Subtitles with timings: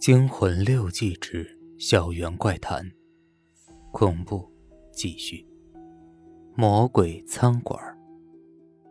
[0.00, 1.46] 惊魂六记之
[1.78, 2.90] 校园怪谈，
[3.92, 4.50] 恐怖
[4.90, 5.46] 继续。
[6.56, 7.78] 魔鬼餐馆。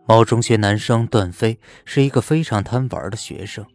[0.07, 3.66] 某中学男生段飞是一个非常贪玩的学生。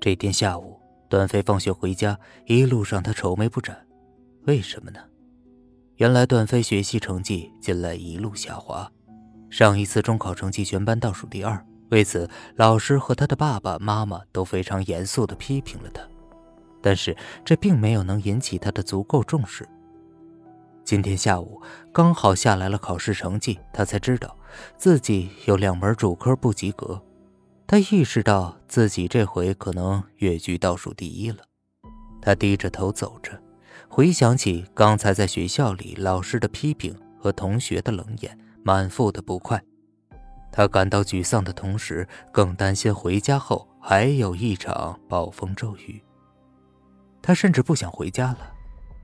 [0.00, 0.78] 这天下午，
[1.08, 3.84] 段飞放学回家，一路上他愁眉不展。
[4.42, 5.00] 为什么呢？
[5.96, 8.88] 原来段飞学习成绩近来一路下滑，
[9.50, 11.66] 上一次中考成绩全班倒数第二。
[11.90, 16.08] 为此，老师和他的爸爸妈妈都非常严肃地批评了他。
[16.80, 19.68] 但是这并没有能引起他的足够重视。
[20.84, 21.60] 今天下午
[21.92, 24.36] 刚好下来了考试成绩，他才知道
[24.76, 27.02] 自己有两门主科不及格。
[27.66, 31.38] 他意识到自己这回可能跃居倒数第一了。
[32.22, 33.38] 他低着头走着，
[33.88, 39.62] 回想起刚才在学校里老师的批评和同学的冷眼，满腹的不快。
[40.50, 46.02] 他感到沮丧的同时，更担心回家后还有一场暴风骤雨。
[47.22, 48.52] 他甚至不想回家了，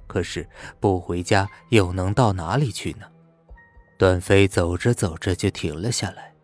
[0.06, 0.48] 可是
[0.80, 3.06] 不回家又能到哪里去呢？
[3.96, 6.34] 段飞走着走着就停了下来，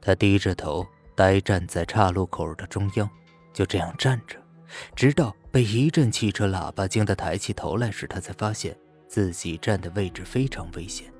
[0.00, 3.08] 他低着头呆站在岔路口的中央，
[3.52, 4.36] 就这样站着，
[4.94, 8.76] 直到被一阵汽车喇叭惊得抬起头来时，他才发现
[9.08, 11.12] 自己站的位置非常危险，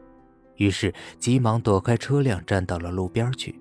[0.57, 3.59] 于是急忙躲开车辆，站到了路边去。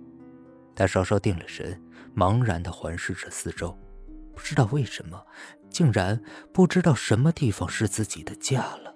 [0.75, 1.81] 他稍稍定了神，
[2.15, 3.77] 茫然地环视着四周。
[4.35, 5.21] 不知道为什么，
[5.69, 6.21] 竟然
[6.53, 8.93] 不知道什么地方是自己的家了。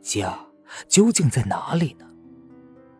[0.00, 0.46] 家
[0.88, 2.06] 究竟在哪里呢？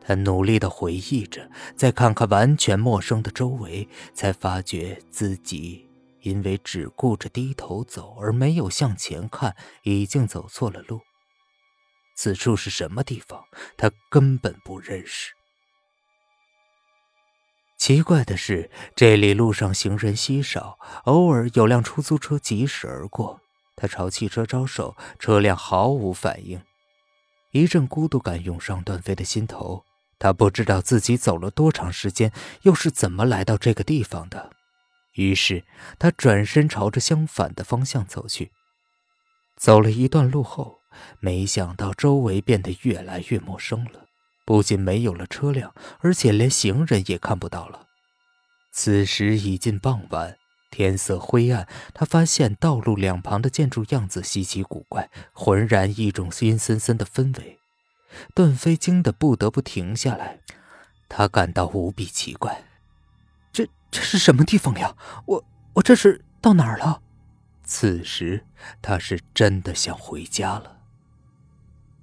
[0.01, 5.89] 他努力的回忆着，再看看完全陌生的周围，才发觉自己
[6.23, 11.01] 因为只顾着低头走而没有向前看，已经走错了路。
[12.17, 13.45] 此处是什么地方？
[13.77, 15.35] 他根本不认识。
[17.79, 23.41] 奇怪的是，这里路上行人稀少，偶尔有辆出租车疾驶而过。
[23.77, 26.61] 他朝汽车招手，车辆毫无反应。
[27.53, 29.85] 一阵孤独感涌上段飞的心头。
[30.19, 34.51] 他不知道自己走了多长时间，又是怎么来到这个地方的。
[35.15, 35.63] 于是
[35.97, 38.51] 他转身朝着相反的方向走去。
[39.57, 40.81] 走了一段路后，
[41.21, 44.08] 没想到周围变得越来越陌生了。
[44.49, 47.87] 不仅没有了车辆，而且连行人也看不到了。
[48.73, 50.39] 此时已近傍晚，
[50.71, 51.69] 天色灰暗。
[51.93, 57.59] 他发现道路两旁的建筑样子稀奇古怪，浑然一种阴森森的氛围。
[58.35, 60.41] 段飞惊得不得不停下来，
[61.11, 62.65] 他感到无比奇怪：
[63.53, 64.97] 这这是什么地方呀？
[65.27, 65.45] 我
[65.75, 67.03] 我这是到哪儿了？
[67.65, 68.47] 此时
[68.81, 70.79] 他是真的想回家了。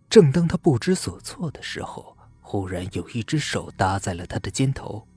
[0.07, 2.14] 正当他不知所措的时候，
[2.47, 5.07] 忽然有一只手搭在了他的肩头，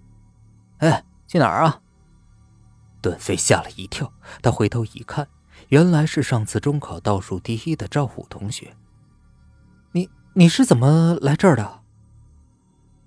[0.79, 1.83] 哎，去哪儿啊？
[3.03, 4.11] 段飞吓了一跳，
[4.43, 5.29] 他回头一看，
[5.69, 8.75] 原来是上次中考倒数第一的赵虎同学。
[9.93, 11.83] 你你是怎么来这儿的？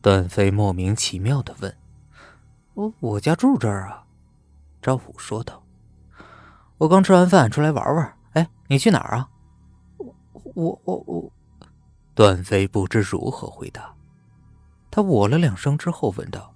[0.03, 1.75] 段飞莫名其妙的问。
[2.75, 4.05] 我我家住这儿啊，
[4.83, 5.63] 赵虎说道。
[6.77, 8.17] 我刚吃完饭出来玩玩。
[8.33, 9.27] 哎，你去哪儿啊？
[9.97, 10.15] 我
[10.53, 11.31] 我我我，
[12.13, 13.93] 段飞不知如何回答。
[14.91, 16.53] 他喔了两声之后问道：“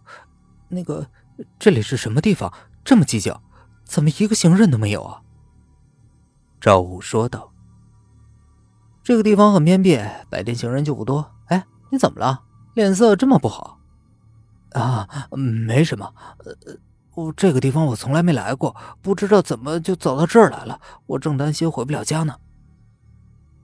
[0.68, 1.07] 那个，
[1.57, 2.53] 这里是什么地方？
[2.84, 3.34] 这么寂静，
[3.85, 5.22] 怎么一个行人都没有啊？”
[6.59, 7.53] 赵武说道
[9.01, 9.97] ：“这个地方很偏僻，
[10.29, 11.31] 白天行人就不多。
[11.46, 12.44] 哎，你怎么了？
[12.73, 13.79] 脸色这么不好
[14.73, 16.13] ？”“啊，没什么。
[16.40, 16.53] 呃，
[17.13, 20.81] 我这个地方我从来没来过，不知道怎么就走到这儿来了。
[21.06, 22.35] 我正担心回不了家呢。”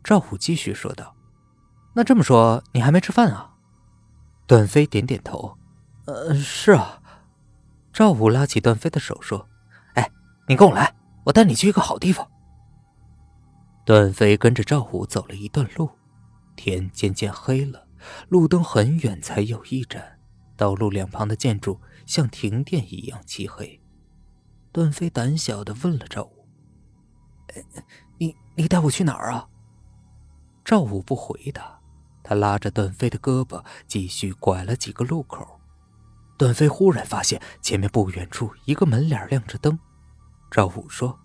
[0.01, 1.13] 赵虎继续说道
[1.93, 3.49] ：“那这么说，你还没吃饭啊？”
[4.51, 5.57] 段飞点点头，
[6.03, 7.01] 呃，是啊。
[7.93, 9.47] 赵武拉起段飞的手说
[9.95, 10.11] ：“哎，
[10.45, 12.29] 你跟我来，我带你去一个好地方。”
[13.87, 15.89] 段飞跟着赵武走了一段路，
[16.57, 17.87] 天渐渐黑了，
[18.27, 20.19] 路灯很远才有一盏，
[20.57, 23.81] 道路两旁的建筑像停电一样漆黑。
[24.73, 26.45] 段飞胆小的问了赵武
[28.19, 29.47] ：“你你带我去哪儿啊？”
[30.65, 31.79] 赵武不回答。
[32.31, 35.59] 他拉着段飞的胳膊，继续拐了几个路口。
[36.37, 39.77] 段飞忽然发现前面不远处一个门脸亮着灯。
[40.49, 41.19] 赵武说：“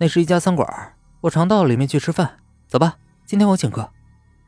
[0.00, 2.38] 那是一家餐馆，我常到里面去吃饭。
[2.66, 3.92] 走吧，今天我请客。”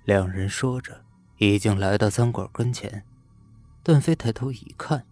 [0.06, 1.04] 两人说着，
[1.36, 3.04] 已经来到餐馆跟前。
[3.82, 5.04] 段飞抬头一看，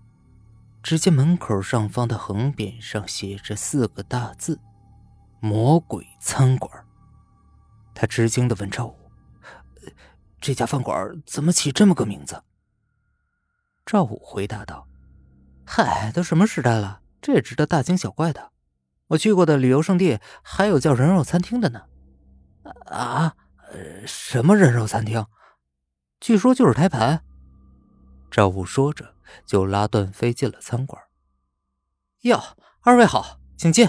[0.82, 4.58] 只见门口上方的横匾上写着四个大字
[5.40, 6.86] ：“魔鬼餐馆。”
[7.94, 9.03] 他吃惊的问赵武。
[10.44, 12.42] 这家饭馆怎么起这么个名字？
[13.86, 14.86] 赵武回答道
[15.64, 18.52] ：“嗨，都什么时代了，这也值得大惊小怪的。”
[19.08, 21.84] 我去过的旅游胜地还有叫人肉餐厅的呢。
[22.84, 23.36] 啊？
[24.06, 25.24] 什么人肉餐厅？
[26.20, 27.24] 据说就是胎盘。
[28.30, 29.14] 赵武说着，
[29.46, 31.02] 就拉段飞进了餐馆。
[32.20, 32.38] 哟，
[32.82, 33.88] 二位好，请进。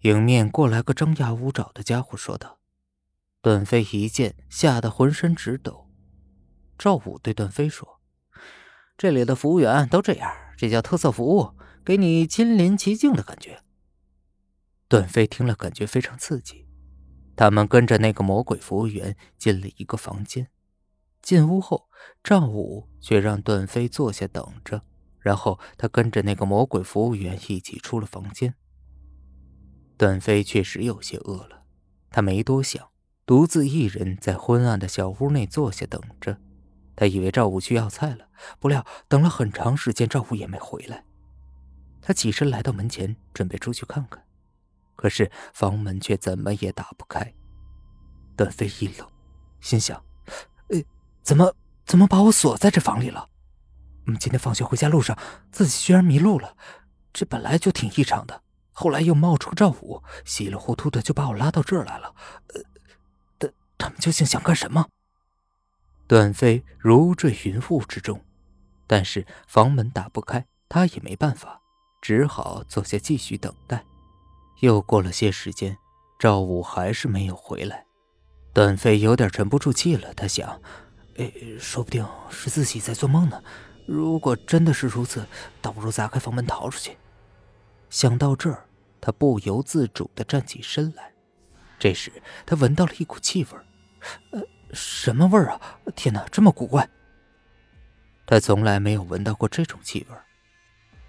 [0.00, 2.57] 迎面过来个张牙舞爪的家伙说道。
[3.48, 5.88] 段飞一见，吓得浑身直抖。
[6.76, 7.98] 赵武对段飞说
[8.98, 13.62] ：“这里的服务员都这样，这叫特色服务，给你亲临其境的感觉。”
[14.86, 16.68] 段飞听了，感觉非常刺激。
[17.36, 20.50] 他们跟着那个魔鬼服务员进了一个房间。
[21.22, 21.88] 进屋后，
[22.22, 24.82] 赵武却让段飞坐下等着，
[25.20, 28.54] 然后他跟着那个魔鬼服务员一起出了房间。
[29.96, 31.64] 段飞确实有些饿了，
[32.10, 32.86] 他没多想。
[33.28, 36.38] 独自一人在昏暗的小屋内坐下等着，
[36.96, 38.26] 他以为赵武去要菜了，
[38.58, 41.04] 不料等了很长时间，赵武也没回来。
[42.00, 44.24] 他起身来到门前，准备出去看看，
[44.96, 47.34] 可是房门却怎么也打不开。
[48.34, 49.06] 段飞一愣，
[49.60, 50.02] 心想
[50.72, 50.82] ：“呃，
[51.22, 51.54] 怎么
[51.84, 53.28] 怎么把我锁在这房里了？
[54.06, 55.14] 嗯，今天放学回家路上，
[55.52, 56.56] 自己居然迷路了，
[57.12, 58.42] 这本来就挺异常的。
[58.72, 62.14] 后来又冒出个赵武，稀里糊涂的就把我拉到这儿来了。
[62.54, 62.62] 呃。”
[63.98, 64.88] 究竟想干什么？
[66.06, 68.24] 段飞如坠云雾之中，
[68.86, 71.60] 但是房门打不开，他也没办法，
[72.00, 73.84] 只好坐下继续等待。
[74.60, 75.76] 又过了些时间，
[76.18, 77.84] 赵武还是没有回来，
[78.54, 80.14] 段飞有点沉不住气了。
[80.14, 80.60] 他想，
[81.16, 83.42] 哎，说不定是自己在做梦呢。
[83.86, 85.26] 如果真的是如此，
[85.60, 86.96] 倒不如砸开房门逃出去。
[87.90, 88.66] 想到这儿，
[89.00, 91.12] 他不由自主地站起身来。
[91.78, 92.10] 这时，
[92.44, 93.50] 他闻到了一股气味
[94.30, 94.42] 呃，
[94.72, 95.78] 什么味儿啊？
[95.96, 96.88] 天哪，这么古怪！
[98.26, 100.16] 他从来没有闻到过这种气味。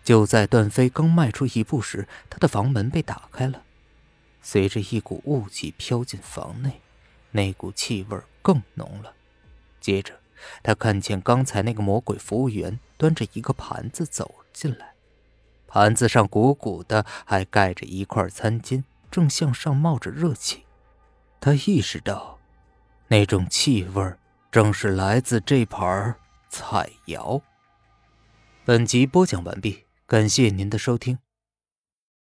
[0.03, 3.61] 就在段飞刚迈出一步时，他的房门被打开了，
[4.41, 6.81] 随着一股雾气飘进房内，
[7.31, 9.13] 那股气味更浓了。
[9.81, 10.13] 接着，
[10.63, 14.93] 他看见刚才那个魔鬼服务员端着一个盘子走进来，
[15.67, 20.63] 盘子上鼓鼓的，还盖着一块餐巾，正向上冒着热气。
[21.41, 22.38] 他意识到。
[23.11, 24.13] 那种气味
[24.51, 26.15] 正是来自这盘
[26.47, 27.41] 菜肴。
[28.63, 31.17] 本集播讲完毕，感谢您的收听。